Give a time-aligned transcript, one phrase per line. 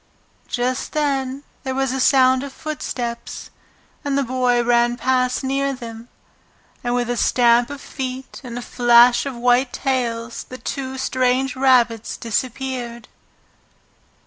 [0.47, 3.51] Just then there was a sound of footsteps,
[4.03, 6.09] and the Boy ran past near them,
[6.83, 11.55] and with a stamp of feet and a flash of white tails the two strange
[11.55, 13.09] rabbits disappeared.